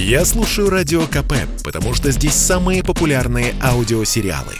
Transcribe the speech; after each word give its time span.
Я 0.00 0.24
слушаю 0.24 0.70
Радио 0.70 1.02
КП, 1.02 1.34
потому 1.62 1.92
что 1.92 2.10
здесь 2.10 2.32
самые 2.32 2.82
популярные 2.82 3.54
аудиосериалы. 3.62 4.54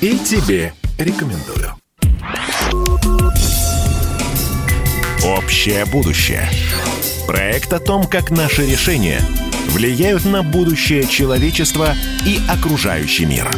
И 0.00 0.16
тебе 0.16 0.72
рекомендую. 0.96 1.74
Общее 5.24 5.84
будущее. 5.86 6.48
Проект 7.26 7.72
о 7.72 7.80
том, 7.80 8.06
как 8.06 8.30
наши 8.30 8.64
решения 8.64 9.20
влияют 9.70 10.24
на 10.24 10.44
будущее 10.44 11.04
человечества 11.04 11.96
и 12.24 12.38
окружающий 12.48 13.26
мир. 13.26 13.50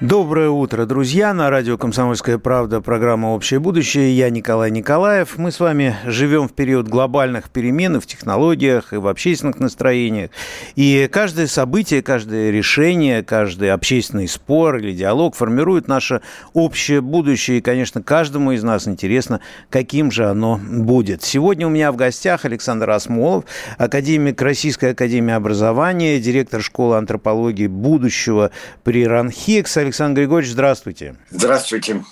Доброе 0.00 0.48
утро, 0.48 0.86
друзья! 0.86 1.34
На 1.34 1.50
радио 1.50 1.76
«Комсомольская 1.76 2.38
правда» 2.38 2.80
программа 2.80 3.34
«Общее 3.34 3.58
будущее». 3.58 4.16
Я 4.16 4.30
Николай 4.30 4.70
Николаев. 4.70 5.36
Мы 5.38 5.50
с 5.50 5.58
вами 5.58 5.96
живем 6.06 6.46
в 6.46 6.52
период 6.52 6.86
глобальных 6.86 7.50
перемен 7.50 8.00
в 8.00 8.06
технологиях, 8.06 8.92
и 8.92 8.96
в 8.96 9.08
общественных 9.08 9.58
настроениях. 9.58 10.30
И 10.76 11.08
каждое 11.10 11.48
событие, 11.48 12.00
каждое 12.00 12.52
решение, 12.52 13.24
каждый 13.24 13.72
общественный 13.72 14.28
спор 14.28 14.76
или 14.76 14.92
диалог 14.92 15.34
формирует 15.34 15.88
наше 15.88 16.20
общее 16.52 17.00
будущее. 17.00 17.58
И, 17.58 17.60
конечно, 17.60 18.00
каждому 18.00 18.52
из 18.52 18.62
нас 18.62 18.86
интересно, 18.86 19.40
каким 19.68 20.12
же 20.12 20.26
оно 20.26 20.60
будет. 20.64 21.24
Сегодня 21.24 21.66
у 21.66 21.70
меня 21.70 21.90
в 21.90 21.96
гостях 21.96 22.44
Александр 22.44 22.88
Асмолов, 22.90 23.46
академик 23.78 24.40
Российской 24.40 24.92
академии 24.92 25.34
образования, 25.34 26.20
директор 26.20 26.62
школы 26.62 26.98
антропологии 26.98 27.66
будущего 27.66 28.52
при 28.84 29.04
РАНХиГС. 29.04 29.87
Александр 29.88 30.20
Григорьевич, 30.20 30.52
здравствуйте. 30.52 31.16
Здравствуйте. 31.30 32.04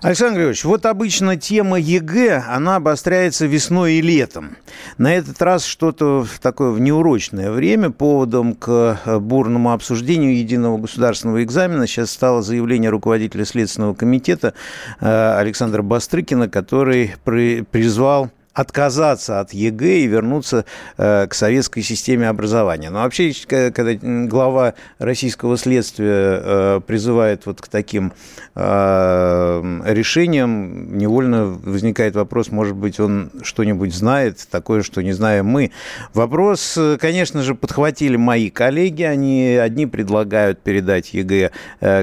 Александр 0.00 0.36
Григорьевич, 0.36 0.64
вот 0.64 0.86
обычно 0.86 1.36
тема 1.36 1.78
ЕГЭ, 1.78 2.44
она 2.48 2.76
обостряется 2.76 3.44
весной 3.44 3.94
и 3.94 4.00
летом. 4.00 4.56
На 4.96 5.14
этот 5.14 5.42
раз 5.42 5.66
что-то 5.66 6.24
в 6.24 6.38
такое 6.38 6.70
в 6.70 6.80
неурочное 6.80 7.50
время 7.50 7.90
поводом 7.90 8.54
к 8.54 8.98
бурному 9.20 9.72
обсуждению 9.72 10.34
единого 10.38 10.78
государственного 10.78 11.44
экзамена 11.44 11.86
сейчас 11.86 12.10
стало 12.10 12.40
заявление 12.40 12.88
руководителя 12.88 13.44
Следственного 13.44 13.92
комитета 13.92 14.54
э, 15.00 15.36
Александра 15.36 15.82
Бастрыкина, 15.82 16.48
который 16.48 17.16
призвал 17.24 18.30
отказаться 18.54 19.40
от 19.40 19.52
ЕГЭ 19.52 19.98
и 19.98 20.06
вернуться 20.06 20.64
э, 20.96 21.26
к 21.26 21.34
советской 21.34 21.82
системе 21.82 22.28
образования. 22.28 22.90
Но 22.90 23.02
вообще, 23.02 23.32
когда 23.46 23.94
глава 24.00 24.74
российского 24.98 25.58
следствия 25.58 26.40
э, 26.42 26.80
призывает 26.86 27.46
вот 27.46 27.60
к 27.60 27.66
таким 27.66 28.12
э, 28.54 29.80
решениям, 29.86 30.96
невольно 30.96 31.46
возникает 31.46 32.14
вопрос, 32.14 32.50
может 32.50 32.76
быть, 32.76 33.00
он 33.00 33.30
что-нибудь 33.42 33.92
знает, 33.92 34.38
такое, 34.50 34.82
что 34.82 35.02
не 35.02 35.12
знаем 35.12 35.46
мы. 35.46 35.72
Вопрос, 36.14 36.78
конечно 37.00 37.42
же, 37.42 37.56
подхватили 37.56 38.16
мои 38.16 38.50
коллеги. 38.50 39.02
Они 39.02 39.58
одни 39.60 39.86
предлагают 39.86 40.60
передать 40.60 41.12
ЕГЭ 41.12 41.50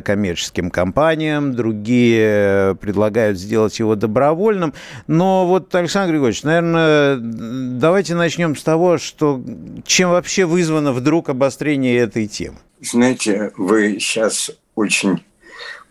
коммерческим 0.03 0.69
компаниям, 0.69 1.55
другие 1.55 2.75
предлагают 2.75 3.39
сделать 3.39 3.80
его 3.80 3.95
добровольным. 3.95 4.73
Но 5.08 5.47
вот, 5.47 5.73
Александр 5.73 6.11
Григорьевич, 6.11 6.41
наверное, 6.44 7.17
давайте 7.20 8.16
начнем 8.16 8.56
с 8.56 8.64
того, 8.64 8.97
что 8.97 9.44
чем 9.86 10.11
вообще 10.11 10.45
вызвано 10.45 10.94
вдруг 10.94 11.30
обострение 11.30 11.98
этой 11.98 12.28
темы? 12.28 12.58
Знаете, 12.81 13.52
вы 13.58 14.00
сейчас 14.00 14.52
очень 14.75 15.23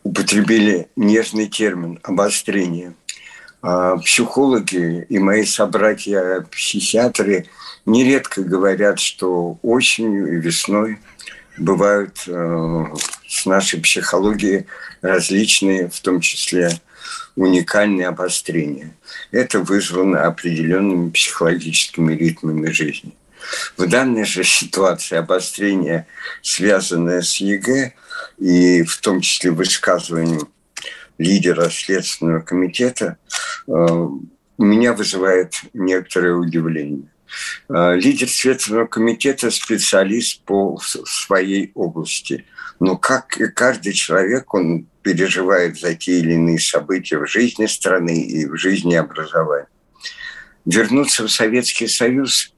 употребили 0.03 0.89
нежный 0.97 1.47
термин 1.47 2.01
«обострение». 2.03 2.95
А 3.63 3.97
психологи 3.99 5.05
и 5.09 5.19
мои 5.19 5.45
собратья-психиатры 5.45 7.47
нередко 7.85 8.43
говорят, 8.43 8.99
что 8.99 9.59
осенью 9.63 10.33
и 10.33 10.41
весной 10.41 10.99
бывают 11.59 12.25
э, 12.27 12.85
с 13.29 13.45
нашей 13.45 13.81
психологией 13.81 14.65
различные, 15.03 15.91
в 15.91 16.01
том 16.01 16.21
числе 16.21 16.71
уникальные 17.41 18.07
обострения. 18.07 18.95
Это 19.31 19.61
вызвано 19.61 20.27
определенными 20.27 21.09
психологическими 21.09 22.15
ритмами 22.15 22.71
жизни. 22.71 23.15
В 23.79 23.89
данной 23.89 24.27
же 24.27 24.45
ситуации 24.45 25.17
обострение, 25.17 26.07
связанное 26.43 27.23
с 27.23 27.37
ЕГЭ, 27.37 27.95
и 28.39 28.83
в 28.83 29.01
том 29.01 29.23
числе 29.23 29.53
высказыванием 29.53 30.49
лидера 31.17 31.71
Следственного 31.71 32.41
комитета, 32.41 33.17
э, 33.67 34.09
меня 34.59 34.93
вызывает 34.93 35.55
некоторое 35.73 36.35
удивление. 36.35 37.09
Э, 37.71 37.97
лидер 37.97 38.29
Следственного 38.29 38.87
комитета– 38.87 39.51
специалист 39.51 40.43
по 40.43 40.79
своей 41.07 41.73
области. 41.75 42.45
Но 42.81 42.97
как 42.97 43.37
и 43.39 43.47
каждый 43.47 43.93
человек, 43.93 44.53
он 44.55 44.87
переживает 45.03 45.79
за 45.79 45.95
те 45.95 46.19
или 46.19 46.33
иные 46.33 46.59
события 46.59 47.19
в 47.19 47.27
жизни 47.27 47.67
страны 47.67 48.23
и 48.23 48.47
в 48.47 48.57
жизни 48.57 48.95
образования. 48.95 49.69
Вернуться 50.65 51.25
в 51.25 51.31
Советский 51.31 51.87
Союз, 51.87 52.55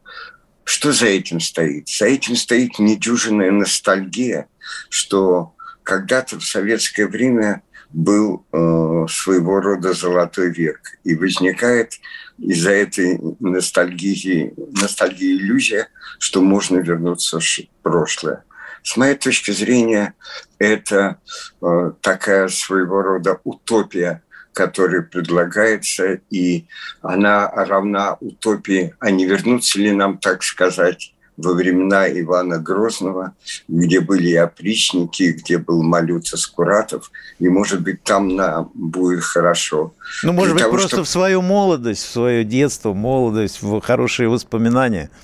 что 0.65 0.93
за 0.93 1.07
этим 1.07 1.41
стоит? 1.41 1.89
За 1.89 2.07
этим 2.07 2.37
стоит 2.37 2.79
недюжинная 2.79 3.51
ностальгия, 3.51 4.47
что 4.89 5.55
когда-то 5.83 6.39
в 6.39 6.45
советское 6.45 7.09
время 7.09 7.63
был 7.91 8.47
э, 8.53 9.07
своего 9.09 9.61
рода 9.61 9.93
золотой 9.93 10.51
век. 10.53 10.81
И 11.05 11.15
возникает 11.15 11.95
из-за 12.39 12.71
этой 12.71 13.19
ностальгии, 13.41 14.55
ностальгии 14.81 15.37
иллюзия, 15.37 15.89
что 16.19 16.41
можно 16.41 16.79
вернуться 16.79 17.41
в 17.41 17.83
прошлое. 17.83 18.45
С 18.83 18.97
моей 18.97 19.15
точки 19.15 19.53
зрения, 19.53 20.15
это 20.59 21.19
э, 21.61 21.93
такая 22.01 22.49
своего 22.49 23.03
рода 23.03 23.39
утопия, 23.45 24.23
которая 24.53 25.03
предлагается, 25.03 26.21
и 26.31 26.67
она 27.01 27.49
равна 27.49 28.17
утопии, 28.21 28.95
а 28.99 29.11
не 29.11 29.25
вернуться 29.25 29.79
ли 29.79 29.93
нам, 29.93 30.19
так 30.19 30.43
сказать, 30.43 31.15
во 31.37 31.55
времена 31.55 32.09
Ивана 32.09 32.59
Грозного, 32.59 33.35
где 33.67 34.01
были 34.01 34.29
и 34.29 34.37
опричники, 34.37 35.33
где 35.33 35.59
был 35.59 35.83
Малюта 35.83 36.37
Скуратов, 36.37 37.11
и, 37.39 37.49
может 37.49 37.81
быть, 37.81 38.03
там 38.03 38.29
нам 38.37 38.71
будет 38.75 39.23
хорошо. 39.23 39.95
Ну, 40.23 40.33
может 40.33 40.49
Для 40.49 40.55
быть, 40.55 40.63
того, 40.65 40.73
просто 40.73 40.89
чтобы... 40.89 41.05
в 41.05 41.09
свою 41.09 41.41
молодость, 41.41 42.03
в 42.03 42.11
свое 42.11 42.45
детство, 42.45 42.93
молодость, 42.93 43.63
в 43.63 43.81
хорошие 43.81 44.29
воспоминания– 44.29 45.11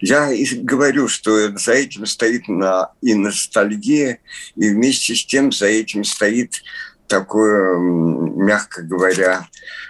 я 0.00 0.30
говорю, 0.62 1.08
что 1.08 1.56
за 1.56 1.72
этим 1.72 2.06
стоит 2.06 2.48
на, 2.48 2.92
и 3.00 3.14
ностальгия, 3.14 4.18
и 4.56 4.68
вместе 4.68 5.14
с 5.14 5.24
тем 5.24 5.52
за 5.52 5.66
этим 5.66 6.04
стоит 6.04 6.62
такое, 7.06 7.76
мягко 7.76 8.82
говоря, 8.82 9.48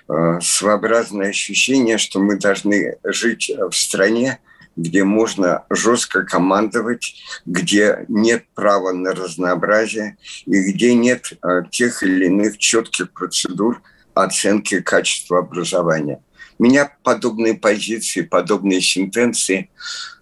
э, 0.09 0.39
своеобразное 0.41 1.28
ощущение, 1.28 1.99
что 1.99 2.19
мы 2.19 2.39
должны 2.39 2.97
жить 3.05 3.51
в 3.71 3.73
стране, 3.77 4.41
где 4.77 5.05
можно 5.05 5.65
жестко 5.69 6.22
командовать, 6.25 7.15
где 7.45 8.05
нет 8.09 8.45
права 8.55 8.93
на 8.93 9.15
разнообразие 9.15 10.17
и 10.47 10.72
где 10.72 10.95
нет 10.95 11.33
э, 11.43 11.62
тех 11.71 12.03
или 12.03 12.27
иных 12.27 12.57
четких 12.59 13.12
процедур 13.12 13.83
оценки 14.15 14.81
качества 14.81 15.41
образования. 15.41 16.22
Меня 16.60 16.93
подобные 17.03 17.54
позиции, 17.54 18.21
подобные 18.21 18.82
сентенции, 18.82 19.71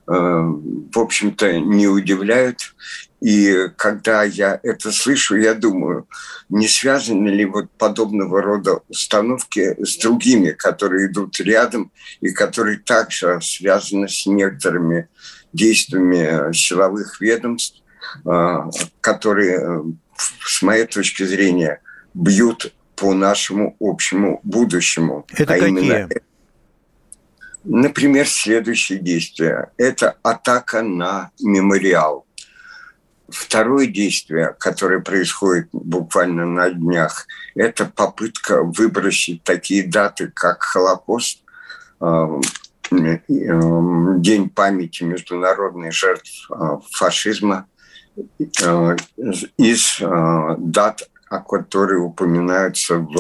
э, 0.07 0.13
в 0.13 0.97
общем-то, 0.97 1.59
не 1.59 1.89
удивляют. 1.89 2.77
И 3.21 3.67
когда 3.77 4.23
я 4.23 4.61
это 4.63 4.93
слышу, 4.93 5.35
я 5.35 5.55
думаю, 5.55 6.07
не 6.49 6.69
связаны 6.69 7.29
ли 7.31 7.45
вот 7.45 7.73
подобного 7.73 8.41
рода 8.41 8.83
установки 8.89 9.75
с 9.85 9.97
другими, 9.99 10.53
которые 10.53 11.09
идут 11.09 11.41
рядом 11.41 11.91
и 12.21 12.31
которые 12.31 12.79
также 12.79 13.41
связаны 13.43 14.09
с 14.09 14.25
некоторыми 14.25 15.09
действиями 15.53 16.53
силовых 16.53 17.21
ведомств, 17.21 17.83
э, 18.25 18.57
которые, 19.01 19.59
э, 19.59 19.83
с 20.47 20.63
моей 20.63 20.87
точки 20.87 21.25
зрения, 21.25 21.81
бьют 22.15 22.73
по 22.95 23.13
нашему 23.13 23.77
общему 23.81 24.41
будущему. 24.45 25.27
Это 25.33 25.55
а 25.55 25.59
какие? 25.59 25.69
Именно 25.69 26.09
Например, 27.65 28.27
следующее 28.27 28.99
действие– 28.99 29.71
это 29.77 30.17
атака 30.23 30.83
на 30.83 31.31
мемориал. 31.41 32.25
Второе 33.29 33.87
действие, 33.87 34.55
которое 34.59 35.01
происходит 35.01 35.69
буквально 35.73 36.47
на 36.47 36.71
днях, 36.71 37.27
это 37.55 37.85
попытка 37.85 38.63
выбросить 38.63 39.43
такие 39.43 39.87
даты, 39.87 40.31
как 40.33 40.63
Холокост, 40.63 41.43
э, 42.01 42.41
э, 42.91 43.19
День 43.29 44.49
памяти 44.49 45.03
международных 45.03 45.93
жертв 45.93 46.51
э, 46.51 46.79
фашизма. 46.93 47.67
Из 49.59 50.01
дат, 50.01 51.09
которые 51.29 52.01
упоминаются 52.01 52.97
в 52.97 53.17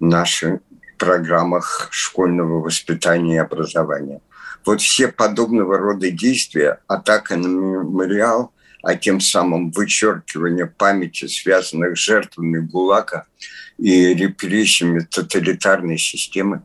нашей 0.00 0.60
программах 0.96 1.88
школьного 1.90 2.60
воспитания 2.60 3.36
и 3.36 3.38
образования. 3.38 4.20
Вот 4.64 4.80
все 4.80 5.08
подобного 5.08 5.78
рода 5.78 6.10
действия, 6.10 6.78
атака 6.86 7.36
на 7.36 7.46
мемориал, 7.46 8.52
а 8.82 8.96
тем 8.96 9.20
самым 9.20 9.70
вычеркивание 9.70 10.66
памяти, 10.66 11.26
связанных 11.26 11.96
с 11.96 12.02
жертвами 12.02 12.58
ГУЛАГа 12.58 13.26
и 13.78 14.14
репрессиями 14.14 15.00
тоталитарной 15.00 15.98
системы. 15.98 16.62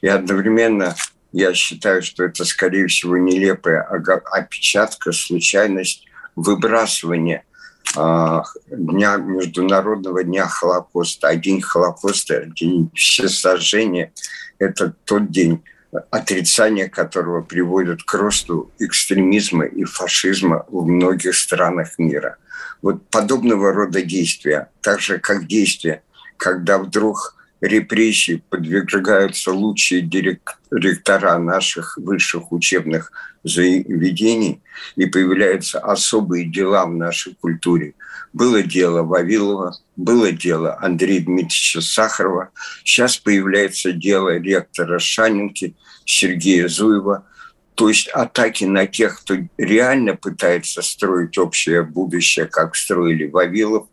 И 0.00 0.08
одновременно 0.08 0.94
я 1.32 1.52
считаю, 1.54 2.02
что 2.02 2.24
это, 2.24 2.44
скорее 2.44 2.86
всего, 2.86 3.16
нелепая 3.16 3.82
опечатка, 3.82 5.12
случайность 5.12 6.06
выбрасывания 6.36 7.44
дня, 7.92 9.16
Международного 9.16 10.24
дня 10.24 10.46
Холокоста. 10.46 11.28
А 11.28 11.36
день 11.36 11.60
Холокоста, 11.60 12.46
день 12.46 12.90
всесожжения– 12.94 14.12
это 14.58 14.94
тот 15.04 15.30
день, 15.30 15.62
отрицание 16.10 16.88
которого 16.88 17.42
приводит 17.42 18.02
к 18.02 18.14
росту 18.14 18.70
экстремизма 18.78 19.64
и 19.64 19.84
фашизма 19.84 20.64
в 20.68 20.86
многих 20.86 21.34
странах 21.34 21.98
мира. 21.98 22.36
Вот 22.82 23.08
подобного 23.10 23.72
рода 23.72 24.02
действия, 24.02 24.70
так 24.80 25.00
же 25.00 25.18
как 25.18 25.46
действия, 25.46 26.02
когда 26.36 26.78
вдруг 26.78 27.36
репрессии 27.64 28.42
подвергаются 28.50 29.50
лучшие 29.52 30.02
директора 30.02 31.38
наших 31.38 31.96
высших 31.96 32.52
учебных 32.52 33.10
заведений, 33.42 34.60
и 34.96 35.06
появляются 35.06 35.78
особые 35.78 36.44
дела 36.46 36.86
в 36.86 36.94
нашей 36.94 37.34
культуре. 37.34 37.94
Было 38.32 38.62
дело 38.62 39.02
Вавилова, 39.02 39.76
было 39.96 40.32
дело 40.32 40.76
Андрея 40.80 41.20
Дмитриевича 41.20 41.80
Сахарова, 41.80 42.50
сейчас 42.84 43.16
появляется 43.16 43.92
дело 43.92 44.36
ректора 44.38 44.98
Шанинки 44.98 45.74
Сергея 46.04 46.68
Зуева. 46.68 47.26
То 47.74 47.88
есть 47.88 48.08
атаки 48.08 48.64
на 48.64 48.86
тех, 48.86 49.20
кто 49.20 49.36
реально 49.56 50.14
пытается 50.14 50.82
строить 50.82 51.38
общее 51.38 51.82
будущее, 51.82 52.46
как 52.46 52.76
строили 52.76 53.26
Вавилов, 53.26 53.88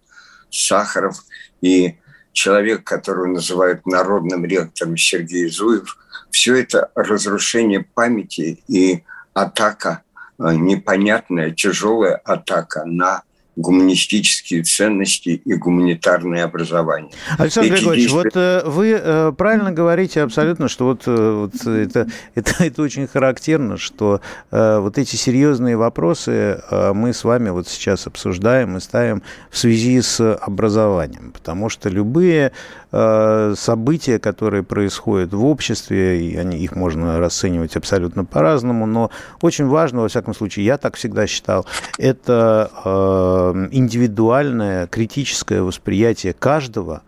Сахаров 0.49 1.23
и 1.61 1.95
человек, 2.33 2.83
которого 2.83 3.27
называют 3.27 3.85
народным 3.85 4.45
ректором 4.45 4.97
Сергей 4.97 5.49
Зуев, 5.49 5.97
все 6.31 6.55
это 6.55 6.91
разрушение 6.95 7.85
памяти 7.93 8.63
и 8.67 9.03
атака, 9.33 10.03
э, 10.39 10.53
непонятная, 10.53 11.51
тяжелая 11.51 12.15
атака 12.15 12.85
на 12.85 13.23
гуманистические 13.55 14.63
ценности 14.63 15.41
и 15.43 15.53
гуманитарное 15.55 16.45
образование. 16.45 17.11
Александр 17.37 17.73
Эти 17.73 17.79
Григорьевич, 17.79 18.11
действия... 18.11 18.23
вот 18.23 18.35
э, 18.35 18.69
вы 18.69 18.99
э, 19.01 19.31
правильно 19.37 19.71
говорите 19.73 20.21
абсолютно, 20.21 20.69
что 20.69 20.85
вот, 20.85 21.03
э, 21.05 21.31
вот 21.31 21.67
это, 21.67 22.07
это, 22.35 22.63
это 22.63 22.81
очень 22.81 23.07
характерно, 23.07 23.77
что 23.77 24.21
вот 24.51 24.97
эти 24.97 25.15
серьезные 25.15 25.77
вопросы 25.77 26.61
мы 26.71 27.13
с 27.13 27.23
вами 27.23 27.49
вот 27.49 27.67
сейчас 27.67 28.07
обсуждаем 28.07 28.77
и 28.77 28.79
ставим 28.79 29.21
в 29.49 29.57
связи 29.57 30.01
с 30.01 30.35
образованием, 30.35 31.31
потому 31.31 31.69
что 31.69 31.89
любые 31.89 32.51
события, 32.91 34.19
которые 34.19 34.63
происходят 34.63 35.33
в 35.33 35.45
обществе, 35.45 36.21
и 36.21 36.35
они, 36.35 36.57
их 36.57 36.75
можно 36.75 37.19
расценивать 37.19 37.77
абсолютно 37.77 38.25
по-разному, 38.25 38.85
но 38.85 39.11
очень 39.41 39.65
важно, 39.67 40.01
во 40.01 40.09
всяком 40.09 40.33
случае, 40.33 40.65
я 40.65 40.77
так 40.77 40.95
всегда 40.95 41.25
считал, 41.27 41.65
это 41.97 42.69
индивидуальное 43.71 44.87
критическое 44.87 45.61
восприятие 45.61 46.33
каждого 46.33 47.01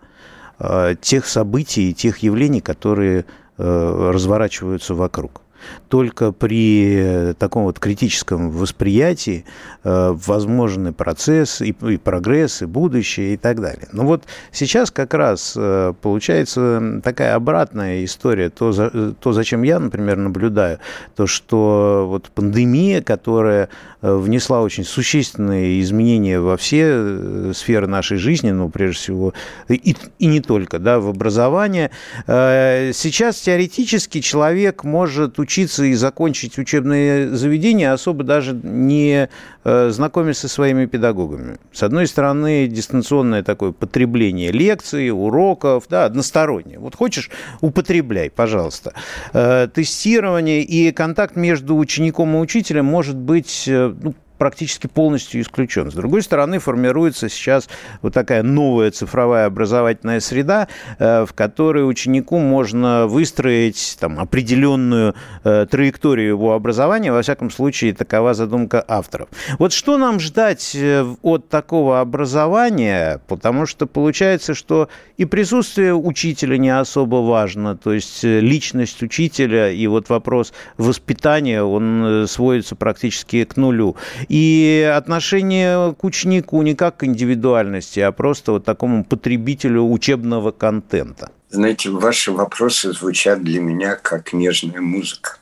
э, 0.60 0.96
тех 1.00 1.26
событий 1.28 1.92
и 1.92 1.94
тех 1.94 2.20
явлений, 2.20 2.62
которые 2.62 3.26
э, 3.58 4.12
разворачиваются 4.14 4.96
вокруг 4.96 5.43
только 5.90 6.32
при 6.32 7.34
таком 7.38 7.64
вот 7.64 7.80
критическом 7.80 8.50
восприятии 8.50 9.46
э, 9.84 10.14
возможны 10.26 10.94
процесс 10.94 11.62
и, 11.62 11.76
и 11.90 11.98
прогресс, 11.98 12.62
и 12.62 12.66
будущее, 12.66 13.34
и 13.34 13.38
так 13.38 13.62
далее. 13.62 13.88
Но 13.92 14.04
вот 14.04 14.24
сейчас 14.52 14.92
как 14.92 15.14
раз 15.14 15.54
э, 15.56 15.94
получается 16.02 17.02
такая 17.04 17.36
обратная 17.36 18.04
история. 18.04 18.50
То, 18.50 18.72
за, 18.72 19.14
то, 19.14 19.34
зачем 19.34 19.64
я, 19.64 19.80
например, 19.80 20.18
наблюдаю, 20.18 20.80
то, 21.16 21.28
что 21.28 22.06
вот 22.08 22.30
пандемия, 22.30 23.02
которая 23.02 23.70
э, 24.02 24.16
внесла 24.16 24.62
очень 24.62 24.84
существенные 24.84 25.82
изменения 25.82 26.40
во 26.40 26.58
все 26.58 26.86
э, 26.88 27.52
сферы 27.56 27.88
нашей 27.88 28.18
жизни, 28.18 28.52
ну, 28.52 28.70
прежде 28.70 28.98
всего, 28.98 29.34
и, 29.68 29.96
и 30.20 30.26
не 30.26 30.42
только, 30.42 30.80
да, 30.80 31.00
в 31.00 31.08
образование. 31.08 31.92
Э, 32.28 32.92
сейчас 32.94 33.42
теоретически 33.42 34.22
человек 34.22 34.84
может 34.84 35.40
учиться 35.40 35.53
учиться 35.54 35.84
и 35.84 35.94
закончить 35.94 36.58
учебное 36.58 37.30
заведение, 37.30 37.92
особо 37.92 38.24
даже 38.24 38.60
не 38.64 39.30
э, 39.64 39.90
знакомясь 39.92 40.40
со 40.40 40.48
своими 40.48 40.88
педагогами. 40.88 41.58
С 41.72 41.84
одной 41.84 42.08
стороны, 42.08 42.66
дистанционное 42.68 43.44
такое 43.44 43.72
потребление 43.72 44.52
лекций, 44.52 45.12
уроков, 45.12 45.86
да, 45.90 46.06
одностороннее. 46.06 46.80
Вот 46.80 46.96
хочешь, 46.96 47.30
употребляй, 47.62 48.32
пожалуйста. 48.32 48.94
Э, 49.34 49.68
тестирование 49.72 50.64
и 50.64 50.92
контакт 50.92 51.36
между 51.36 51.78
учеником 51.78 52.36
и 52.36 52.40
учителем 52.40 52.86
может 52.86 53.16
быть 53.16 53.66
э, 53.68 53.94
ну, 54.02 54.16
практически 54.44 54.88
полностью 54.88 55.40
исключен. 55.40 55.90
С 55.90 55.94
другой 55.94 56.22
стороны, 56.22 56.60
формируется 56.60 57.30
сейчас 57.30 57.70
вот 58.02 58.14
такая 58.14 58.44
новая 58.44 58.92
цифровая 58.92 59.46
образовательная 59.46 60.20
среда, 60.20 60.68
э, 61.00 61.26
в 61.26 61.32
которой 61.32 61.90
ученику 61.90 62.40
можно 62.40 63.08
выстроить 63.08 63.96
там, 64.02 64.20
определенную 64.20 65.16
э, 65.46 65.66
траекторию 65.72 66.28
его 66.28 66.56
образования. 66.56 67.14
Во 67.14 67.22
всяком 67.22 67.52
случае, 67.52 67.94
такова 67.94 68.34
задумка 68.34 68.84
авторов. 68.86 69.30
Вот 69.60 69.72
что 69.72 69.98
нам 69.98 70.20
ждать 70.20 70.76
э, 70.76 71.06
от 71.22 71.48
такого 71.48 72.02
образования? 72.02 73.22
Потому 73.30 73.66
что 73.66 73.88
получается, 73.88 74.56
что 74.56 74.90
и 75.16 75.24
присутствие 75.24 75.96
учителя 75.96 76.58
не 76.58 76.78
особо 76.78 77.16
важно, 77.24 77.78
то 77.78 77.94
есть 77.94 78.26
личность 78.26 79.02
учителя 79.04 79.72
и 79.72 79.88
вот 79.88 80.10
вопрос 80.10 80.52
воспитания, 80.78 81.64
он 81.64 82.26
сводится 82.28 82.76
практически 82.76 83.46
к 83.46 83.56
нулю. 83.56 83.96
И 84.34 84.92
отношение 84.98 85.94
к 85.94 86.04
ученику 86.04 86.64
не 86.64 86.74
как 86.74 86.98
к 86.98 87.04
индивидуальности, 87.04 88.00
а 88.00 88.12
просто 88.12 88.54
вот 88.54 88.66
такому 88.66 89.06
потребителю 89.06 89.84
учебного 89.84 90.50
контента. 90.50 91.30
Знаете, 91.52 91.92
ваши 91.92 92.32
вопросы 92.32 92.94
звучат 92.94 93.44
для 93.44 93.62
меня 93.62 93.96
как 93.96 94.34
нежная 94.34 94.82
музыка. 94.82 95.38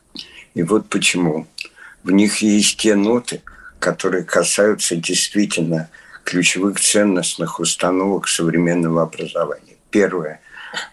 И 0.56 0.64
вот 0.64 0.90
почему. 0.90 1.48
В 2.04 2.12
них 2.12 2.40
есть 2.40 2.80
те 2.80 2.95
ноты, 2.95 3.42
которые 3.80 4.26
касаются 4.26 4.98
действительно 4.98 5.90
ключевых 6.26 6.78
ценностных 6.78 7.62
установок 7.62 8.28
современного 8.28 9.04
образования. 9.04 9.78
Первое. 9.90 10.42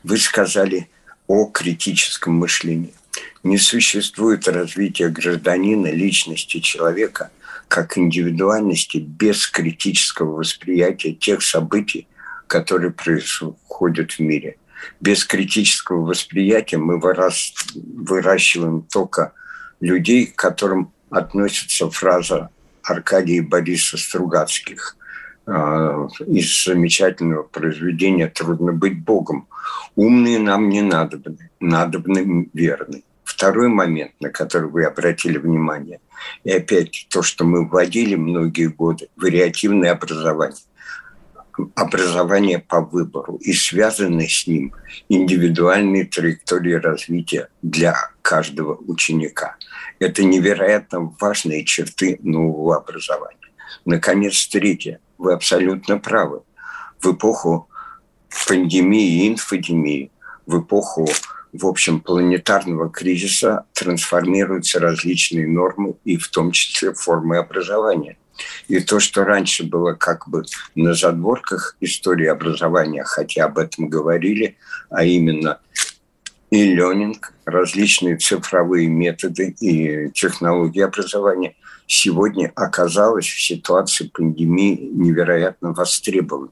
Вы 0.04 0.18
сказали 0.18 0.88
о 1.26 1.46
критическом 1.46 2.34
мышлении. 2.34 2.94
Не 3.42 3.58
существует 3.58 4.46
развития 4.46 5.08
гражданина, 5.08 5.88
личности 5.88 6.60
человека 6.60 7.32
как 7.68 7.98
индивидуальности 7.98 8.98
без 8.98 9.46
критического 9.46 10.36
восприятия 10.36 11.12
тех 11.12 11.42
событий, 11.42 12.08
которые 12.46 12.90
происходят 12.90 14.12
в 14.12 14.18
мире. 14.20 14.56
Без 15.00 15.24
критического 15.24 16.04
восприятия 16.04 16.78
мы 16.78 16.98
выращиваем 16.98 18.82
только 18.82 19.32
людей, 19.80 20.26
к 20.26 20.36
которым 20.36 20.92
относится 21.10 21.90
фраза 21.90 22.50
Аркадия 22.82 23.42
Бориса 23.42 23.98
Стругацких 23.98 24.96
а, 25.46 26.08
из 26.26 26.64
замечательного 26.64 27.42
произведения 27.42 28.28
«Трудно 28.28 28.72
быть 28.72 29.02
Богом». 29.02 29.46
Умные 29.94 30.38
нам 30.38 30.68
не 30.68 30.80
надобны, 30.80 31.50
надобны 31.60 32.48
верны. 32.54 33.02
Второй 33.24 33.68
момент, 33.68 34.12
на 34.20 34.30
который 34.30 34.70
вы 34.70 34.84
обратили 34.84 35.38
внимание, 35.38 36.00
и 36.44 36.50
опять 36.50 37.06
то, 37.10 37.22
что 37.22 37.44
мы 37.44 37.68
вводили 37.68 38.14
многие 38.14 38.68
годы, 38.68 39.08
вариативное 39.16 39.92
образование 39.92 40.58
образование 41.74 42.60
по 42.60 42.80
выбору 42.80 43.36
и 43.36 43.52
связанные 43.52 44.28
с 44.28 44.46
ним 44.46 44.72
индивидуальные 45.08 46.04
траектории 46.04 46.74
развития 46.74 47.48
для 47.62 47.96
каждого 48.22 48.76
ученика. 48.86 49.56
Это 49.98 50.22
невероятно 50.22 51.12
важные 51.20 51.64
черты 51.64 52.18
нового 52.22 52.76
образования. 52.76 53.36
Наконец, 53.84 54.46
третье. 54.46 55.00
Вы 55.18 55.32
абсолютно 55.32 55.98
правы. 55.98 56.42
В 57.00 57.12
эпоху 57.12 57.68
пандемии 58.46 59.24
и 59.24 59.28
инфодемии, 59.28 60.10
в 60.46 60.60
эпоху 60.60 61.08
в 61.52 61.66
общем, 61.66 62.00
планетарного 62.00 62.90
кризиса 62.90 63.64
трансформируются 63.72 64.80
различные 64.80 65.46
нормы 65.46 65.94
и 66.04 66.16
в 66.16 66.28
том 66.28 66.52
числе 66.52 66.92
формы 66.92 67.38
образования. 67.38 68.16
И 68.68 68.80
то, 68.80 69.00
что 69.00 69.24
раньше 69.24 69.64
было 69.64 69.94
как 69.94 70.28
бы 70.28 70.44
на 70.74 70.94
задворках 70.94 71.76
истории 71.80 72.26
образования, 72.26 73.02
хотя 73.04 73.46
об 73.46 73.58
этом 73.58 73.88
говорили, 73.88 74.56
а 74.90 75.04
именно 75.04 75.58
и 76.50 76.64
ленинг, 76.74 77.34
различные 77.44 78.16
цифровые 78.16 78.88
методы 78.88 79.54
и 79.60 80.10
технологии 80.12 80.80
образования 80.80 81.56
сегодня 81.86 82.52
оказалась 82.54 83.26
в 83.26 83.42
ситуации 83.42 84.08
пандемии 84.08 84.90
невероятно 84.92 85.72
востребованы. 85.72 86.50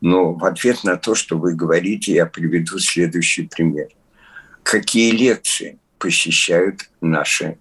Но 0.00 0.32
в 0.32 0.44
ответ 0.44 0.84
на 0.84 0.96
то, 0.96 1.14
что 1.14 1.38
вы 1.38 1.54
говорите, 1.54 2.14
я 2.14 2.26
приведу 2.26 2.78
следующий 2.78 3.46
пример. 3.46 3.88
Какие 4.64 5.12
лекции 5.12 5.78
посещают 5.98 6.90
наши 7.02 7.58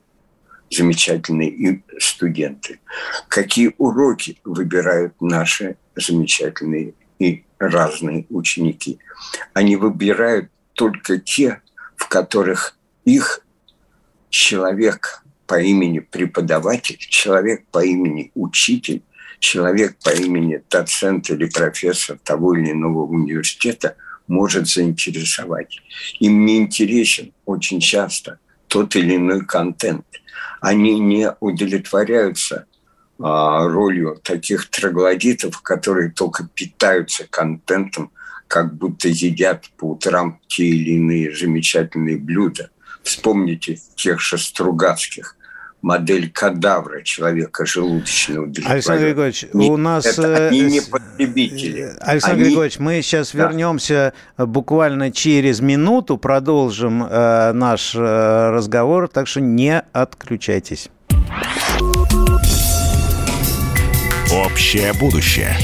замечательные 0.72 1.84
студенты? 2.00 2.80
Какие 3.28 3.76
уроки 3.78 4.40
выбирают 4.46 5.14
наши 5.22 5.76
замечательные 5.96 6.94
и 7.20 7.44
разные 7.60 8.26
ученики? 8.30 9.00
Они 9.54 9.76
выбирают 9.76 10.50
только 10.74 11.20
те, 11.20 11.62
в 11.98 12.08
которых 12.08 12.78
их 13.04 13.46
человек 14.30 15.24
по 15.46 15.62
имени 15.62 16.00
преподаватель, 16.00 16.98
человек 16.98 17.66
по 17.70 17.84
имени 17.86 18.32
учитель, 18.34 19.04
человек 19.40 19.98
по 20.02 20.10
имени 20.10 20.64
доцент 20.70 21.30
или 21.30 21.50
профессор 21.50 22.18
того 22.24 22.56
или 22.56 22.72
иного 22.72 23.04
университета 23.04 23.98
может 24.28 24.68
заинтересовать. 24.68 25.80
Им 26.20 26.46
не 26.46 26.58
интересен 26.58 27.34
очень 27.46 27.80
часто 27.80 28.40
тот 28.68 28.96
или 28.96 29.16
иной 29.16 29.46
контент. 29.46 30.06
Они 30.62 31.00
не 31.00 31.32
удовлетворяются 31.40 32.66
а, 33.20 33.68
ролью 33.68 34.20
таких 34.24 34.70
троглодитов, 34.70 35.62
которые 35.62 36.12
только 36.12 36.48
питаются 36.54 37.28
контентом, 37.30 38.12
как 38.48 38.76
будто 38.76 39.08
едят 39.08 39.70
по 39.78 39.92
утрам 39.92 40.40
те 40.48 40.66
или 40.66 40.92
иные 40.92 41.36
замечательные 41.36 42.18
блюда. 42.18 42.70
Вспомните 43.04 43.80
тех 43.96 44.20
же 44.20 44.38
Стругацких, 44.38 45.36
модель 45.84 46.32
кадавра 46.32 47.04
человека 47.04 47.66
желудочного 47.66 48.50
Александр 48.66 49.04
Григорьевич, 49.04 49.46
у 49.54 49.78
нас... 49.78 50.06
Это 50.06 50.48
они 50.48 50.62
не 50.62 50.82
потребители. 50.82 51.94
Э, 51.94 51.98
Александр 52.00 52.38
они... 52.38 52.46
Григорьевич, 52.46 52.80
мы 52.80 53.02
сейчас 53.02 53.32
да. 53.34 53.44
вернемся 53.44 54.14
буквально 54.38 55.12
через 55.12 55.60
минуту, 55.60 56.18
продолжим 56.18 57.04
э, 57.04 57.52
наш 57.52 57.94
э, 57.94 58.00
разговор, 58.00 59.10
так 59.10 59.28
что 59.28 59.42
не 59.42 59.84
отключайтесь. 59.92 60.90
Общее 64.32 64.94
будущее. 64.94 65.56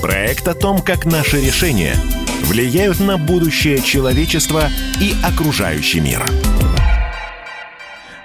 Проект 0.00 0.46
о 0.48 0.54
том, 0.54 0.80
как 0.80 1.04
наши 1.04 1.40
решения 1.40 1.96
влияют 2.44 3.00
на 3.00 3.18
будущее 3.18 3.82
человечества 3.82 4.68
и 5.00 5.12
окружающий 5.24 6.00
мир. 6.00 6.24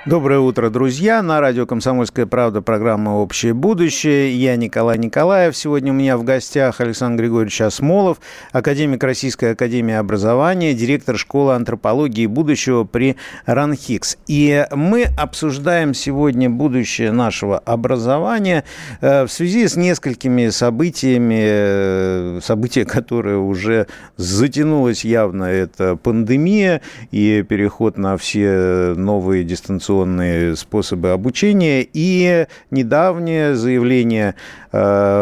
Доброе 0.06 0.38
утро, 0.38 0.70
друзья. 0.70 1.24
На 1.24 1.42
радио 1.42 1.66
«Комсомольская 1.66 2.28
правда» 2.28 2.62
программа 2.62 3.16
«Общее 3.18 3.56
будущее». 3.56 4.36
Я 4.36 4.56
Николай 4.56 5.00
Николаев. 5.00 5.58
Сегодня 5.58 5.92
у 5.92 5.96
меня 5.96 6.16
в 6.16 6.24
гостях 6.24 6.80
Александр 6.80 7.24
Григорьевич 7.24 7.60
Осмолов, 7.62 8.20
академик 8.52 9.04
Российской 9.04 9.54
академии 9.54 9.96
образования, 9.96 10.76
директор 10.76 11.18
школы 11.18 11.56
антропологии 11.56 12.28
будущего 12.28 12.84
при 12.84 13.16
РАНХИКС. 13.48 14.20
И 14.28 14.68
мы 14.70 15.08
обсуждаем 15.18 15.96
сегодня 15.96 16.52
будущее 16.52 17.12
нашего 17.12 17.58
образования 17.58 18.64
э, 19.02 19.26
в 19.26 19.32
связи 19.32 19.68
с 19.68 19.76
несколькими 19.76 20.50
событиями, 20.50 21.42
э, 21.48 22.40
события, 22.44 22.86
которые 22.86 23.40
уже 23.40 23.88
затянулось 24.18 25.04
явно, 25.04 25.46
это 25.46 25.96
пандемия 25.96 26.82
и 27.10 27.42
переход 27.42 27.98
на 27.98 28.18
все 28.18 28.94
новые 28.96 29.44
дистанционные 29.44 29.95
инновационные 29.96 30.56
способы 30.56 31.12
обучения 31.12 31.88
и 31.92 32.48
недавнее 32.72 33.56
заявление 33.56 34.36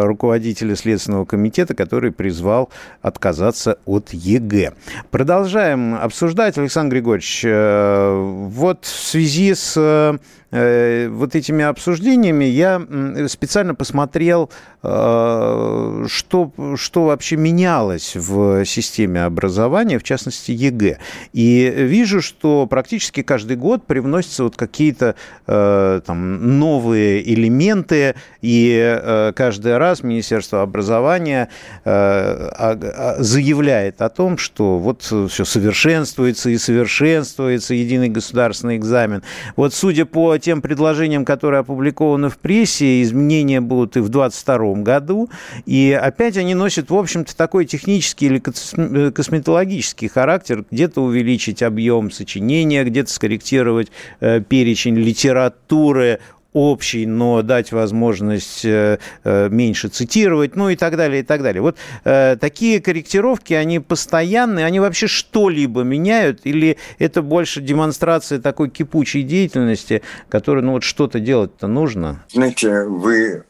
руководителя 0.04 0.76
Следственного 0.76 1.26
комитета, 1.26 1.76
который 1.76 2.12
призвал 2.12 2.70
отказаться 3.02 3.78
от 3.86 4.10
ЕГЭ. 4.12 4.74
Продолжаем 5.12 5.96
обсуждать, 5.96 6.58
Александр 6.58 6.96
Григорьевич. 6.96 7.42
Э, 7.46 8.48
вот 8.50 8.86
в 8.86 8.88
связи 8.88 9.54
с 9.54 10.20
Э, 10.54 11.10
вот 11.10 11.36
этими 11.36 11.66
обсуждениями 11.66 12.46
я 12.46 12.80
специально 13.28 13.74
посмотрел, 13.74 14.52
э, 14.84 16.06
что, 16.08 16.52
что 16.76 17.06
вообще 17.06 17.38
менялось 17.38 18.16
в 18.16 18.64
системе 18.64 19.24
образования, 19.24 19.98
в 19.98 20.04
частности 20.04 20.52
ЕГЭ. 20.52 21.00
И 21.34 21.74
вижу, 21.76 22.22
что 22.22 22.68
практически 22.68 23.24
каждый 23.24 23.58
год 23.58 23.88
привносятся 23.88 24.44
вот 24.44 24.56
какие-то 24.56 25.16
э, 25.48 26.02
там 26.06 26.60
новые 26.60 27.34
элементы, 27.34 28.14
и 28.44 29.32
каждый 29.44 29.78
раз 29.78 30.04
Министерство 30.04 30.62
образования 30.62 31.50
заявляет 31.84 34.02
о 34.02 34.08
том, 34.08 34.38
что 34.38 34.80
вот 34.80 35.02
все 35.02 35.44
совершенствуется 35.44 36.50
и 36.50 36.58
совершенствуется 36.58 37.74
единый 37.74 38.08
государственный 38.08 38.78
экзамен. 38.78 39.22
Вот 39.58 39.74
судя 39.74 40.06
по 40.06 40.38
тем 40.38 40.62
предложениям, 40.62 41.26
которые 41.26 41.60
опубликованы 41.60 42.30
в 42.30 42.38
прессе, 42.38 43.02
изменения 43.02 43.60
будут 43.60 43.98
и 43.98 44.00
в 44.00 44.08
2022 44.08 44.82
году. 44.82 45.30
И 45.66 45.92
опять 45.92 46.38
они 46.38 46.56
носят, 46.56 46.90
в 46.90 46.96
общем-то, 46.96 47.36
такой 47.36 47.66
технический 47.66 48.28
или 48.28 48.40
косметологический 48.40 50.08
характер. 50.08 50.64
Где-то 50.72 51.02
увеличить 51.02 51.62
объем 51.62 52.12
сочинения, 52.12 52.86
где-то 52.86 53.12
скорректировать 53.12 53.92
э, 54.22 54.40
перечень 54.40 54.96
литературы 54.96 56.20
общий, 56.54 57.06
но 57.06 57.42
дать 57.42 57.72
возможность 57.72 58.64
э, 58.64 59.00
э, 59.24 59.50
меньше 59.50 59.90
цитировать, 59.90 60.56
ну 60.56 60.70
и 60.70 60.76
так 60.76 60.96
далее, 60.96 61.22
и 61.22 61.24
так 61.24 61.42
далее. 61.42 61.62
Вот 61.62 61.78
э, 62.04 62.38
такие 62.40 62.80
корректировки, 62.80 63.54
они 63.54 63.80
постоянные, 63.80 64.66
они 64.66 64.80
вообще 64.80 65.08
что-либо 65.08 65.82
меняют, 65.82 66.42
или 66.44 66.78
это 67.00 67.22
больше 67.22 67.62
демонстрация 67.62 68.40
такой 68.40 68.70
кипучей 68.70 69.24
деятельности, 69.24 70.04
которой, 70.30 70.64
ну 70.64 70.74
вот 70.74 70.84
что-то 70.84 71.20
делать-то 71.20 71.68
нужно? 71.68 72.24
Знаете, 72.32 72.84
вы 72.84 73.44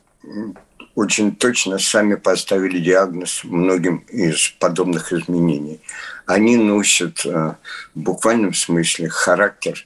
очень 0.95 1.35
точно 1.35 1.79
сами 1.79 2.15
поставили 2.15 2.79
диагноз 2.79 3.41
многим 3.43 3.97
из 4.09 4.49
подобных 4.59 5.11
изменений. 5.11 5.81
Они 6.25 6.55
носят 6.55 7.25
в 7.25 7.57
буквальном 7.95 8.53
смысле 8.53 9.09
характер 9.09 9.85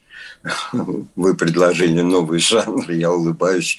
вы 0.72 1.34
предложили 1.34 2.00
новый 2.00 2.40
жанр, 2.40 2.90
я 2.90 3.10
улыбаюсь, 3.12 3.78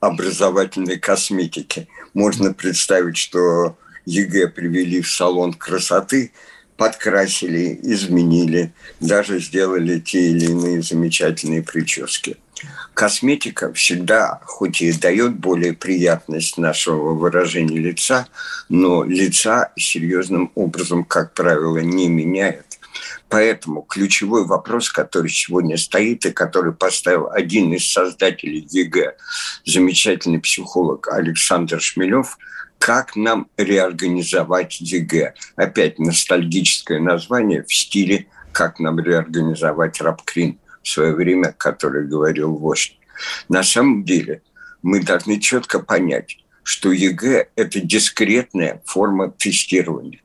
образовательной 0.00 0.98
косметики. 0.98 1.88
Можно 2.12 2.52
представить, 2.52 3.16
что 3.16 3.76
ЕГЭ 4.06 4.48
привели 4.48 5.00
в 5.00 5.10
салон 5.10 5.54
красоты, 5.54 6.32
подкрасили, 6.76 7.78
изменили, 7.82 8.72
даже 9.00 9.40
сделали 9.40 9.98
те 10.00 10.30
или 10.30 10.46
иные 10.46 10.82
замечательные 10.82 11.62
прически. 11.62 12.36
Косметика 12.94 13.72
всегда, 13.72 14.40
хоть 14.44 14.80
и 14.80 14.92
дает 14.92 15.34
более 15.36 15.72
приятность 15.72 16.58
нашего 16.58 17.14
выражения 17.14 17.78
лица, 17.78 18.28
но 18.68 19.04
лица 19.04 19.72
серьезным 19.76 20.52
образом, 20.54 21.04
как 21.04 21.34
правило, 21.34 21.78
не 21.78 22.08
меняет. 22.08 22.73
Поэтому 23.28 23.82
ключевой 23.82 24.44
вопрос, 24.46 24.90
который 24.90 25.30
сегодня 25.30 25.76
стоит 25.76 26.24
и 26.26 26.30
который 26.30 26.72
поставил 26.72 27.28
один 27.30 27.72
из 27.72 27.90
создателей 27.90 28.66
ЕГЭ, 28.70 29.16
замечательный 29.64 30.40
психолог 30.40 31.08
Александр 31.08 31.80
Шмелев, 31.80 32.38
как 32.78 33.16
нам 33.16 33.48
реорганизовать 33.56 34.80
ЕГЭ. 34.80 35.34
Опять 35.56 35.98
ностальгическое 35.98 37.00
название 37.00 37.64
в 37.64 37.74
стиле 37.74 38.26
«Как 38.52 38.78
нам 38.78 39.00
реорганизовать 39.00 40.00
Рабкрин» 40.00 40.58
в 40.82 40.88
свое 40.88 41.14
время, 41.14 41.54
который 41.56 42.06
говорил 42.06 42.54
вождь. 42.56 42.98
На 43.48 43.62
самом 43.62 44.04
деле 44.04 44.42
мы 44.82 45.00
должны 45.00 45.40
четко 45.40 45.80
понять, 45.80 46.43
что 46.64 46.90
ЕГЭ– 46.90 47.48
это 47.56 47.80
дискретная 47.80 48.82
форма 48.84 49.30
тестирования. 49.30 50.20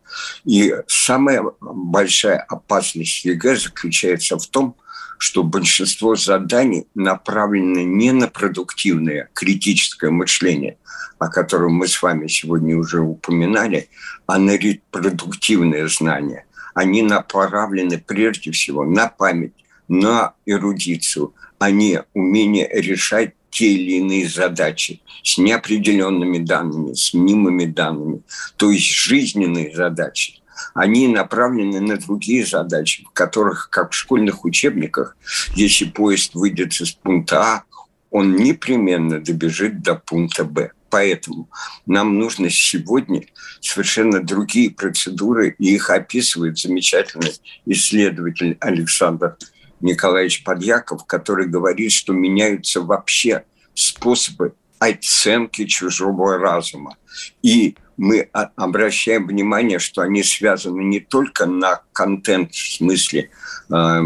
И 0.45 0.73
самая 0.87 1.43
большая 1.59 2.39
опасность 2.39 3.25
ЕГЭ 3.25 3.57
заключается 3.57 4.39
в 4.39 4.47
том, 4.47 4.75
что 5.19 5.43
большинство 5.43 6.15
заданий 6.15 6.87
направлены 6.95 7.83
не 7.83 8.13
на 8.13 8.29
продуктивное 8.29 9.29
критическое 9.33 10.11
мышление, 10.11 10.77
о 11.19 11.27
котором 11.27 11.73
мы 11.73 11.89
с 11.89 12.01
вами 12.01 12.27
сегодня 12.27 12.77
уже 12.77 13.01
упоминали, 13.01 13.89
а 14.25 14.39
на 14.39 14.55
репродуктивные 14.55 15.89
знания. 15.89 16.45
Они 16.73 17.01
направлены 17.01 17.97
прежде 17.97 18.51
всего 18.51 18.85
на 18.85 19.09
память, 19.09 19.53
на 19.89 20.35
эрудицию, 20.45 21.33
а 21.59 21.69
не 21.69 22.01
умение 22.13 22.69
решать 22.71 23.33
те 23.49 23.73
или 23.73 23.97
иные 23.97 24.27
задачи 24.27 25.01
с 25.23 25.37
неопределенными 25.37 26.39
данными, 26.39 26.93
с 26.93 27.13
мнимыми 27.13 27.65
данными, 27.65 28.21
то 28.57 28.71
есть 28.71 28.87
жизненные 28.87 29.75
задачи. 29.75 30.35
Они 30.73 31.07
направлены 31.07 31.79
на 31.79 31.97
другие 31.97 32.45
задачи, 32.45 33.05
в 33.05 33.11
которых, 33.11 33.69
как 33.69 33.91
в 33.91 33.95
школьных 33.95 34.45
учебниках, 34.45 35.15
если 35.55 35.85
поезд 35.85 36.35
выйдет 36.35 36.73
из 36.79 36.91
пункта 36.91 37.41
А, 37.41 37.63
он 38.11 38.35
непременно 38.35 39.19
добежит 39.19 39.81
до 39.81 39.95
пункта 39.95 40.43
Б. 40.43 40.71
Поэтому 40.89 41.49
нам 41.85 42.17
нужно 42.17 42.49
сегодня 42.49 43.23
совершенно 43.61 44.23
другие 44.23 44.71
процедуры, 44.71 45.55
и 45.59 45.75
их 45.75 45.89
описывает 45.89 46.57
замечательный 46.57 47.33
исследователь 47.65 48.57
Александр 48.59 49.37
Николаевич 49.81 50.43
Подьяков, 50.43 51.05
который 51.05 51.47
говорит, 51.47 51.91
что 51.91 52.13
меняются 52.13 52.81
вообще 52.81 53.45
способы 53.73 54.53
оценки 54.79 55.65
чужого 55.65 56.37
разума. 56.37 56.97
И 57.41 57.75
мы 57.99 58.29
обращаем 58.55 59.27
внимание, 59.27 59.77
что 59.77 60.01
они 60.01 60.23
связаны 60.23 60.81
не 60.83 61.01
только 61.01 61.45
на 61.45 61.81
контент 61.91 62.53
в 62.53 62.77
смысле 62.77 63.29
э, 63.69 64.01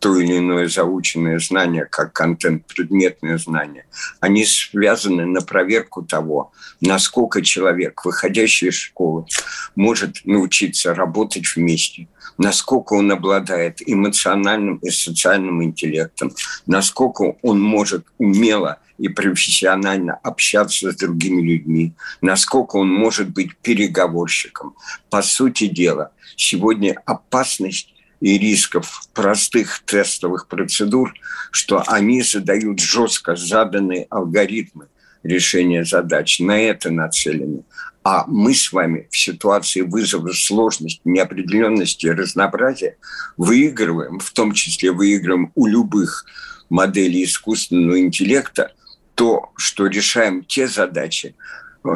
то 0.00 0.16
или 0.16 0.38
иное 0.38 0.68
заученное 0.68 1.38
знание, 1.38 1.84
как 1.84 2.14
контент 2.14 2.64
предметное 2.66 3.36
знание. 3.36 3.84
Они 4.20 4.46
связаны 4.46 5.26
на 5.26 5.42
проверку 5.42 6.02
того, 6.02 6.52
насколько 6.80 7.42
человек, 7.42 8.06
выходящий 8.06 8.68
из 8.68 8.74
школы, 8.74 9.26
может 9.74 10.24
научиться 10.24 10.94
работать 10.94 11.44
вместе, 11.54 12.08
насколько 12.38 12.94
он 12.94 13.12
обладает 13.12 13.82
эмоциональным 13.86 14.76
и 14.76 14.88
социальным 14.88 15.62
интеллектом, 15.62 16.32
насколько 16.64 17.36
он 17.42 17.60
может 17.60 18.06
умело 18.16 18.78
и 18.98 19.08
профессионально 19.08 20.14
общаться 20.22 20.92
с 20.92 20.96
другими 20.96 21.42
людьми, 21.42 21.92
насколько 22.20 22.76
он 22.76 22.88
может 22.88 23.30
быть 23.30 23.56
переговорщиком. 23.58 24.74
По 25.10 25.22
сути 25.22 25.66
дела, 25.66 26.12
сегодня 26.36 27.00
опасность 27.04 27.92
и 28.20 28.38
рисков 28.38 29.02
простых 29.12 29.82
тестовых 29.84 30.48
процедур, 30.48 31.14
что 31.50 31.82
они 31.86 32.22
задают 32.22 32.80
жестко 32.80 33.36
заданные 33.36 34.06
алгоритмы 34.10 34.88
решения 35.22 35.84
задач, 35.84 36.40
на 36.40 36.58
это 36.58 36.90
нацелены. 36.90 37.62
А 38.04 38.24
мы 38.28 38.54
с 38.54 38.72
вами 38.72 39.08
в 39.10 39.18
ситуации 39.18 39.80
вызова 39.80 40.32
сложности, 40.32 41.00
неопределенности 41.04 42.06
и 42.06 42.10
разнообразия 42.10 42.96
выигрываем, 43.36 44.20
в 44.20 44.30
том 44.30 44.52
числе 44.52 44.92
выигрываем 44.92 45.50
у 45.56 45.66
любых 45.66 46.24
моделей 46.70 47.24
искусственного 47.24 47.98
интеллекта, 48.00 48.72
то, 49.16 49.50
что 49.56 49.86
решаем 49.86 50.44
те 50.44 50.68
задачи, 50.68 51.34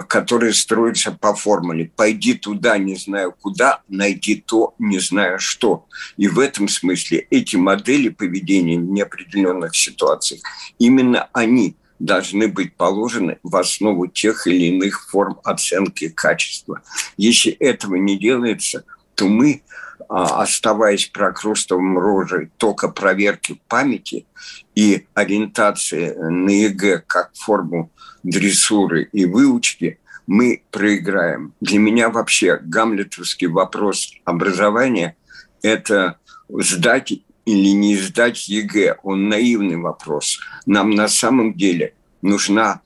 которые 0.08 0.54
строятся 0.54 1.12
по 1.12 1.34
формуле 1.34 1.92
«пойди 1.94 2.34
туда, 2.34 2.78
не 2.78 2.96
знаю 2.96 3.34
куда, 3.38 3.82
найди 3.88 4.36
то, 4.36 4.74
не 4.78 4.98
знаю 4.98 5.38
что». 5.38 5.86
И 6.16 6.28
в 6.28 6.38
этом 6.38 6.66
смысле 6.68 7.26
эти 7.30 7.56
модели 7.56 8.08
поведения 8.08 8.78
в 8.78 8.90
неопределенных 8.90 9.76
ситуациях, 9.76 10.40
именно 10.78 11.28
они 11.32 11.76
должны 11.98 12.48
быть 12.48 12.74
положены 12.74 13.38
в 13.42 13.54
основу 13.56 14.06
тех 14.06 14.46
или 14.46 14.66
иных 14.66 15.08
форм 15.10 15.38
оценки 15.44 16.08
качества. 16.08 16.80
Если 17.18 17.52
этого 17.52 17.96
не 17.96 18.18
делается, 18.18 18.84
то 19.14 19.28
мы, 19.28 19.62
оставаясь 20.10 21.06
прокрустовым 21.06 21.96
ложем 21.96 22.50
только 22.56 22.88
проверки 22.88 23.60
памяти 23.68 24.26
и 24.74 25.06
ориентации 25.14 26.12
на 26.14 26.50
ЕГЭ 26.50 27.04
как 27.06 27.30
форму 27.34 27.92
дрессуры 28.24 29.08
и 29.12 29.24
выучки, 29.24 30.00
мы 30.26 30.62
проиграем. 30.72 31.54
Для 31.60 31.78
меня 31.78 32.10
вообще 32.10 32.58
гамлетовский 32.60 33.46
вопрос 33.46 34.12
образования– 34.24 35.16
это 35.62 36.18
сдать 36.48 37.12
или 37.44 37.68
не 37.68 37.96
сдать 37.96 38.48
ЕГЭ. 38.48 38.98
Он 39.04 39.28
наивный 39.28 39.76
вопрос. 39.76 40.40
Нам 40.66 40.90
на 40.90 41.06
самом 41.06 41.54
деле 41.54 41.94
нужна 42.20 42.80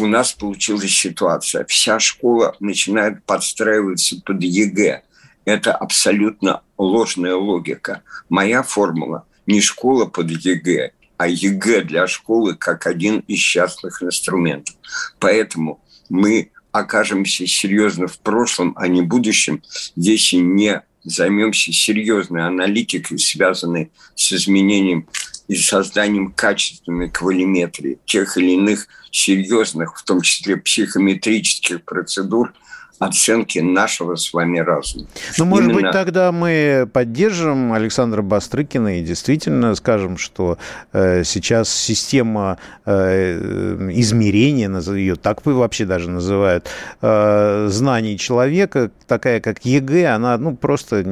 у 0.00 0.06
нас 0.06 0.32
получилась 0.32 0.92
ситуация. 0.92 1.64
Вся 1.66 2.00
школа 2.00 2.56
начинает 2.60 3.22
подстраиваться 3.24 4.20
под 4.24 4.42
ЕГЭ. 4.42 5.02
Это 5.44 5.74
абсолютно 5.74 6.62
ложная 6.78 7.34
логика. 7.34 8.02
Моя 8.28 8.62
формула 8.62 9.26
не 9.46 9.60
школа 9.60 10.06
под 10.06 10.30
ЕГЭ, 10.30 10.92
а 11.16 11.28
ЕГЭ 11.28 11.82
для 11.82 12.06
школы 12.06 12.54
как 12.54 12.86
один 12.86 13.20
из 13.20 13.38
частных 13.38 14.02
инструментов. 14.02 14.76
Поэтому 15.18 15.80
мы 16.08 16.50
окажемся 16.70 17.46
серьезно 17.46 18.06
в 18.06 18.18
прошлом, 18.18 18.72
а 18.76 18.88
не 18.88 19.02
будущем, 19.02 19.62
если 19.94 20.36
не 20.36 20.82
займемся 21.04 21.72
серьезной 21.72 22.46
аналитикой, 22.46 23.18
связанной 23.18 23.90
с 24.14 24.32
изменением 24.32 25.08
и 25.48 25.56
созданием 25.56 26.32
качественной 26.32 27.10
квалиметрии 27.10 27.98
тех 28.06 28.36
или 28.36 28.52
иных 28.52 28.86
серьезных, 29.10 29.98
в 29.98 30.04
том 30.04 30.22
числе 30.22 30.56
психометрических 30.56 31.82
процедур, 31.82 32.54
оценки 32.98 33.58
нашего 33.58 34.16
с 34.16 34.32
вами 34.32 34.58
разума. 34.58 35.06
Ну, 35.38 35.44
может 35.44 35.70
Именно... 35.70 35.82
быть, 35.82 35.92
тогда 35.92 36.32
мы 36.32 36.88
поддержим 36.92 37.72
Александра 37.72 38.22
Бастрыкина 38.22 39.00
и 39.00 39.02
действительно 39.02 39.74
скажем, 39.74 40.18
что 40.18 40.58
э, 40.92 41.24
сейчас 41.24 41.72
система 41.72 42.58
э, 42.84 43.90
измерения, 43.92 44.70
ее 44.92 45.16
так 45.16 45.44
вы 45.44 45.54
вообще 45.54 45.84
даже 45.84 46.10
называют, 46.10 46.68
э, 47.00 47.66
знаний 47.70 48.18
человека, 48.18 48.90
такая 49.06 49.40
как 49.40 49.64
ЕГЭ, 49.64 50.06
она 50.08 50.38
ну, 50.38 50.56
просто 50.56 51.02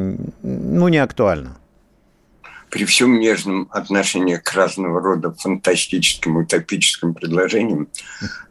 ну, 0.43 0.89
не 0.89 0.99
актуальна 0.99 1.57
при 2.71 2.85
всем 2.85 3.19
нежном 3.19 3.69
отношении 3.71 4.37
к 4.37 4.53
разного 4.53 5.01
рода 5.01 5.33
фантастическим, 5.33 6.37
утопическим 6.37 7.15
предложениям, 7.15 7.89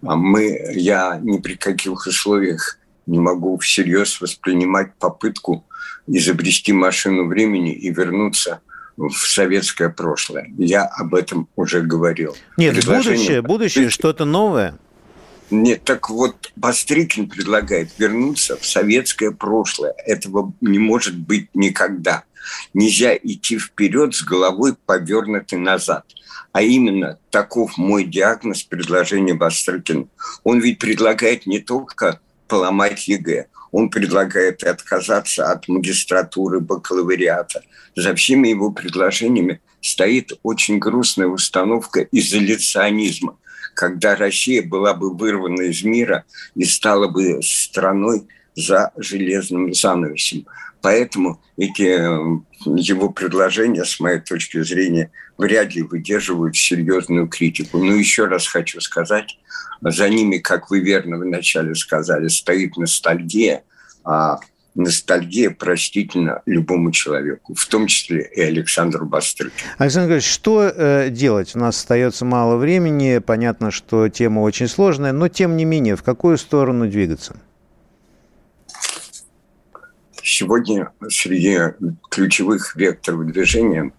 а 0.05 0.15
мы, 0.15 0.59
я 0.73 1.17
ни 1.21 1.37
при 1.37 1.55
каких 1.55 2.05
условиях 2.05 2.78
не 3.09 3.19
могу 3.19 3.57
всерьез 3.57 4.21
воспринимать 4.21 4.93
попытку 4.95 5.65
изобрести 6.07 6.73
машину 6.73 7.27
времени 7.27 7.73
и 7.73 7.89
вернуться 7.89 8.61
в 8.97 9.11
советское 9.11 9.89
прошлое. 9.89 10.51
Я 10.57 10.83
об 10.83 11.15
этом 11.15 11.47
уже 11.55 11.81
говорил. 11.81 12.35
Нет, 12.57 12.85
будущее, 12.85 13.41
будущее, 13.41 13.89
что-то 13.89 14.25
новое. 14.25 14.77
Нет, 15.49 15.83
так 15.83 16.09
вот, 16.11 16.51
Бастрыкин 16.55 17.27
предлагает 17.27 17.89
вернуться 17.97 18.55
в 18.57 18.65
советское 18.65 19.31
прошлое. 19.31 19.95
Этого 20.05 20.53
не 20.61 20.77
может 20.77 21.17
быть 21.17 21.49
никогда. 21.55 22.23
Нельзя 22.73 23.15
идти 23.15 23.57
вперед 23.57 24.13
с 24.13 24.21
головой 24.21 24.75
повернутой 24.85 25.57
назад. 25.57 26.05
А 26.51 26.61
именно 26.61 27.17
таков 27.31 27.77
мой 27.77 28.03
диагноз 28.03 28.63
предложения 28.63 29.33
Бастрыкина. 29.33 30.07
Он 30.43 30.59
ведь 30.59 30.77
предлагает 30.77 31.47
не 31.47 31.59
только 31.59 32.19
поломать 32.49 33.07
ЕГЭ. 33.07 33.47
Он 33.71 33.89
предлагает 33.89 34.63
отказаться 34.63 35.51
от 35.51 35.67
магистратуры, 35.69 36.59
бакалавриата. 36.59 37.61
За 37.95 38.13
всеми 38.15 38.49
его 38.49 38.71
предложениями 38.71 39.61
стоит 39.81 40.33
очень 40.43 40.79
грустная 40.79 41.27
установка 41.27 42.07
изоляционизма, 42.11 43.37
когда 43.75 44.15
Россия 44.15 44.61
была 44.61 44.93
бы 44.93 45.15
вырвана 45.15 45.61
из 45.61 45.83
мира 45.83 46.25
и 46.55 46.65
стала 46.65 47.07
бы 47.07 47.41
страной 47.43 48.27
за 48.55 48.91
железным 48.97 49.73
занавесем. 49.73 50.45
Поэтому 50.81 51.41
эти 51.57 51.83
его 52.65 53.09
предложения, 53.09 53.85
с 53.85 53.99
моей 53.99 54.19
точки 54.19 54.63
зрения, 54.63 55.11
вряд 55.37 55.75
ли 55.75 55.83
выдерживают 55.83 56.55
серьезную 56.55 57.27
критику. 57.27 57.77
Но 57.77 57.93
еще 57.95 58.25
раз 58.25 58.47
хочу 58.47 58.81
сказать, 58.81 59.37
за 59.81 60.09
ними, 60.09 60.37
как 60.37 60.69
вы 60.69 60.79
верно 60.79 61.17
вначале 61.17 61.75
сказали, 61.75 62.27
стоит 62.27 62.77
ностальгия, 62.77 63.63
а 64.03 64.39
ностальгия 64.75 65.49
простительна 65.49 66.41
любому 66.45 66.91
человеку, 66.91 67.53
в 67.53 67.65
том 67.67 67.87
числе 67.87 68.29
и 68.35 68.41
Александру 68.41 69.05
Бастрыкину. 69.05 69.69
Александр 69.77 70.07
Григорьевич, 70.07 70.31
что 70.31 70.63
э, 70.63 71.09
делать? 71.09 71.55
У 71.55 71.59
нас 71.59 71.77
остается 71.77 72.25
мало 72.25 72.55
времени, 72.57 73.19
понятно, 73.19 73.71
что 73.71 74.07
тема 74.09 74.41
очень 74.41 74.67
сложная, 74.67 75.11
но 75.11 75.27
тем 75.27 75.57
не 75.57 75.65
менее, 75.65 75.95
в 75.95 76.03
какую 76.03 76.37
сторону 76.37 76.87
двигаться? 76.87 77.35
Сегодня 80.21 80.91
среди 81.09 81.57
ключевых 82.09 82.75
векторов 82.75 83.25
движения 83.25 83.91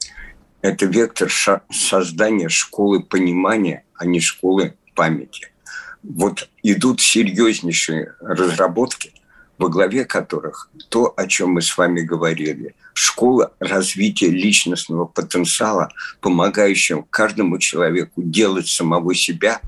это 0.62 0.86
вектор 0.86 1.30
создания 1.70 2.48
школы 2.48 3.02
понимания, 3.02 3.84
а 3.94 4.06
не 4.06 4.20
школы 4.20 4.74
памяти. 5.00 5.48
Вот 6.02 6.50
идут 6.62 7.00
серьезнейшие 7.00 8.12
разработки 8.20 9.12
во 9.56 9.68
главе 9.68 10.04
которых 10.06 10.70
то, 10.88 11.12
о 11.16 11.26
чем 11.26 11.50
мы 11.50 11.62
с 11.62 11.76
вами 11.76 12.00
говорили. 12.00 12.74
Школа 12.94 13.52
развития 13.60 14.30
личностного 14.30 15.04
потенциала, 15.04 15.90
помогающая 16.20 17.04
каждому 17.10 17.58
человеку 17.58 18.22
делать 18.22 18.68
самого 18.68 19.14
себя 19.14 19.60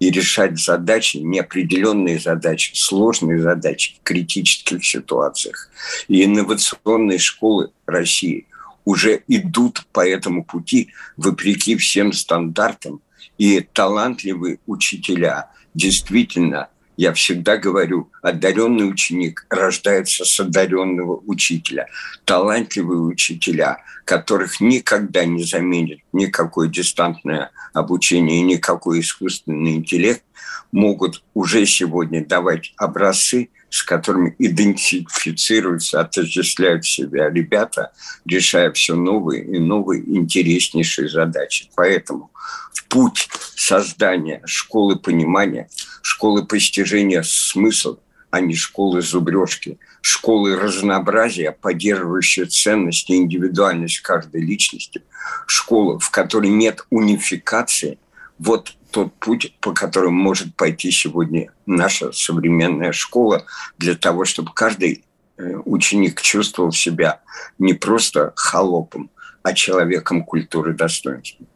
и 0.00 0.10
решать 0.10 0.58
задачи, 0.58 1.18
неопределенные 1.18 2.18
задачи, 2.18 2.72
сложные 2.74 3.40
задачи 3.40 3.94
в 3.98 4.02
критических 4.02 4.84
ситуациях. 4.84 5.70
И 6.08 6.24
инновационные 6.24 7.18
школы 7.18 7.70
России 7.86 8.46
уже 8.84 9.22
идут 9.28 9.86
по 9.92 10.06
этому 10.06 10.44
пути 10.44 10.88
вопреки 11.16 11.76
всем 11.76 12.12
стандартам. 12.12 13.00
И 13.38 13.60
талантливые 13.60 14.58
учителя 14.66 15.50
действительно– 15.74 16.68
я 16.98 17.12
всегда 17.12 17.56
говорю, 17.56 18.10
одаренный 18.22 18.90
ученик 18.90 19.46
рождается 19.50 20.24
с 20.24 20.40
одаренного 20.40 21.22
учителя. 21.26 21.86
Талантливые 22.24 23.02
учителя, 23.02 23.78
которых 24.04 24.60
никогда 24.60 25.24
не 25.24 25.44
заменит 25.44 26.00
никакое 26.12 26.68
дистантное 26.68 27.52
обучение 27.72 28.40
и 28.40 28.42
никакой 28.42 28.98
искусственный 28.98 29.76
интеллект, 29.76 30.24
могут 30.72 31.22
уже 31.34 31.66
сегодня 31.66 32.26
давать 32.26 32.74
образцы, 32.76 33.50
с 33.70 33.82
которыми 33.82 34.34
идентифицируются, 34.38 36.00
отождествляют 36.00 36.84
себя 36.84 37.30
ребята, 37.30 37.92
решая 38.24 38.72
все 38.72 38.94
новые 38.94 39.44
и 39.44 39.58
новые 39.58 40.02
интереснейшие 40.02 41.08
задачи. 41.08 41.70
Поэтому 41.74 42.30
в 42.72 42.84
путь 42.88 43.28
создания 43.54 44.42
школы 44.44 44.96
понимания, 44.96 45.68
школы 46.02 46.46
постижения 46.46 47.22
смысла, 47.22 47.98
а 48.30 48.40
не 48.40 48.54
школы 48.54 49.00
зубрежки, 49.00 49.78
школы 50.00 50.56
разнообразия, 50.56 51.52
поддерживающая 51.52 52.46
ценность 52.46 53.08
и 53.10 53.16
индивидуальность 53.16 54.00
каждой 54.00 54.42
личности, 54.42 55.02
школы, 55.46 55.98
в 55.98 56.10
которой 56.10 56.50
нет 56.50 56.86
унификации, 56.90 57.98
вот 58.38 58.74
тот 58.90 59.14
путь, 59.14 59.56
по 59.60 59.72
которому 59.72 60.16
может 60.16 60.54
пойти 60.56 60.90
сегодня 60.90 61.52
наша 61.66 62.12
современная 62.12 62.92
школа 62.92 63.44
для 63.78 63.94
того, 63.94 64.24
чтобы 64.24 64.52
каждый 64.54 65.04
э, 65.36 65.56
ученик 65.64 66.20
чувствовал 66.20 66.72
себя 66.72 67.20
не 67.58 67.74
просто 67.74 68.32
холопом, 68.36 69.10
а 69.42 69.52
человеком 69.52 70.24
культуры 70.24 70.74
достоинства. 70.74 71.46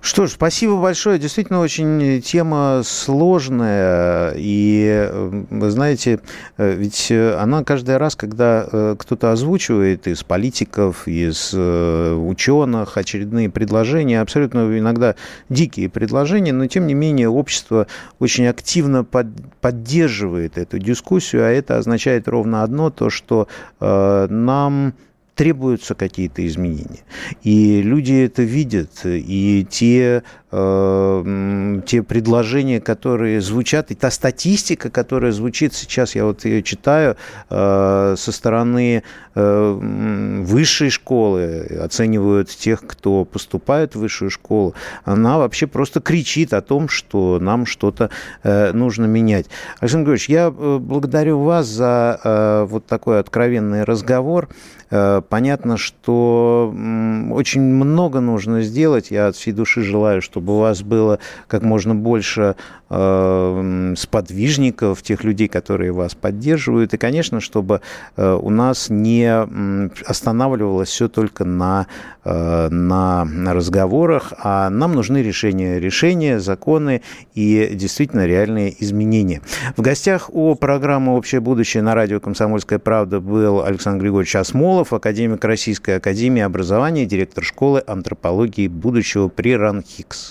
Что 0.00 0.26
ж, 0.26 0.30
спасибо 0.30 0.80
большое. 0.80 1.18
Действительно, 1.18 1.60
очень 1.60 2.22
тема 2.22 2.82
сложная. 2.84 4.32
И, 4.36 5.10
вы 5.50 5.70
знаете, 5.70 6.20
э, 6.56 6.74
ведь 6.74 7.10
она 7.10 7.64
каждый 7.64 7.96
раз, 7.96 8.14
когда 8.14 8.66
э, 8.70 8.96
кто-то 8.98 9.32
озвучивает 9.32 10.06
из 10.06 10.22
политиков, 10.22 11.08
из 11.08 11.50
э, 11.52 12.14
ученых 12.14 12.96
очередные 12.96 13.50
предложения, 13.50 14.20
абсолютно 14.20 14.78
иногда 14.78 15.16
дикие 15.48 15.88
предложения, 15.88 16.52
но, 16.52 16.66
тем 16.66 16.86
не 16.86 16.94
менее, 16.94 17.28
общество 17.28 17.86
очень 18.20 18.46
активно 18.46 19.04
под, 19.04 19.26
поддерживает 19.60 20.58
эту 20.58 20.78
дискуссию, 20.78 21.44
а 21.44 21.48
это 21.48 21.76
означает 21.76 22.28
ровно 22.28 22.62
одно, 22.62 22.90
то, 22.90 23.10
что 23.10 23.48
э, 23.80 24.26
нам 24.30 24.94
требуются 25.38 25.94
какие-то 25.94 26.44
изменения. 26.48 27.04
И 27.44 27.80
люди 27.80 28.12
это 28.12 28.42
видят, 28.42 28.90
и 29.04 29.64
те 29.70 30.24
э, 30.50 31.80
те 31.86 32.02
предложения, 32.02 32.80
которые 32.80 33.40
звучат, 33.40 33.90
и 33.90 33.94
та 33.94 34.10
статистика, 34.10 34.90
которая 34.90 35.32
звучит 35.32 35.74
сейчас, 35.74 36.14
я 36.14 36.24
вот 36.24 36.44
ее 36.44 36.62
читаю, 36.62 37.16
э, 37.50 38.14
со 38.16 38.32
стороны 38.32 39.02
э, 39.34 39.78
высшей 40.42 40.90
школы, 40.90 41.78
оценивают 41.80 42.48
тех, 42.50 42.86
кто 42.86 43.24
поступает 43.24 43.94
в 43.94 44.00
высшую 44.00 44.30
школу, 44.30 44.74
она 45.04 45.38
вообще 45.38 45.66
просто 45.66 46.00
кричит 46.00 46.52
о 46.52 46.60
том, 46.60 46.88
что 46.88 47.38
нам 47.40 47.66
что-то 47.66 48.10
э, 48.42 48.72
нужно 48.72 49.06
менять. 49.06 49.46
Александр 49.80 50.10
Григорьевич, 50.10 50.28
я 50.28 50.52
э, 50.56 50.78
благодарю 50.78 51.40
вас 51.40 51.66
за 51.66 52.20
э, 52.22 52.66
вот 52.68 52.86
такой 52.86 53.20
откровенный 53.20 53.84
разговор. 53.84 54.48
Э, 54.90 55.22
понятно, 55.28 55.76
что 55.76 56.74
очень 57.30 57.60
много 57.60 58.20
нужно 58.20 58.62
сделать. 58.62 59.10
Я 59.10 59.28
от 59.28 59.36
всей 59.36 59.52
души 59.52 59.82
желаю, 59.82 60.22
чтобы 60.22 60.37
чтобы 60.38 60.56
у 60.56 60.60
вас 60.60 60.82
было 60.82 61.18
как 61.48 61.62
можно 61.62 61.96
больше 61.96 62.54
э, 62.90 63.94
сподвижников, 63.96 65.02
тех 65.02 65.24
людей, 65.24 65.48
которые 65.48 65.90
вас 65.90 66.14
поддерживают, 66.14 66.94
и, 66.94 66.96
конечно, 66.96 67.40
чтобы 67.40 67.80
э, 68.16 68.38
у 68.40 68.50
нас 68.50 68.88
не 68.88 69.28
останавливалось 70.06 70.90
все 70.90 71.08
только 71.08 71.44
на, 71.44 71.88
э, 72.24 72.68
на 72.68 73.26
разговорах, 73.52 74.32
а 74.38 74.70
нам 74.70 74.94
нужны 74.94 75.22
решения, 75.22 75.80
решения, 75.80 76.38
законы 76.38 77.02
и 77.34 77.70
действительно 77.74 78.24
реальные 78.24 78.76
изменения. 78.82 79.42
В 79.76 79.82
гостях 79.82 80.30
у 80.32 80.54
программы 80.54 81.16
«Общее 81.16 81.40
будущее» 81.40 81.82
на 81.82 81.96
радио 81.96 82.20
«Комсомольская 82.20 82.78
правда» 82.78 83.18
был 83.18 83.64
Александр 83.64 84.02
Григорьевич 84.02 84.36
Осмолов, 84.36 84.92
академик 84.92 85.44
Российской 85.44 85.96
академии 85.96 86.42
образования, 86.42 87.06
директор 87.06 87.42
школы 87.42 87.82
антропологии 87.84 88.68
будущего 88.68 89.26
при 89.26 89.56
РАНХИКС. 89.56 90.27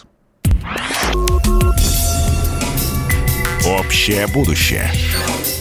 Общее 3.65 4.27
будущее. 4.27 4.91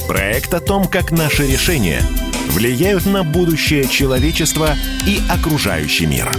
Проект 0.06 0.54
о 0.54 0.60
том, 0.60 0.86
как 0.86 1.10
наши 1.10 1.46
решения 1.46 2.02
влияют 2.50 3.06
на 3.06 3.24
будущее 3.24 3.88
человечества 3.88 4.74
и 5.06 5.20
окружающий 5.28 6.06
мир. 6.06 6.30